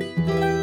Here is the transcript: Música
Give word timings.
Música 0.00 0.53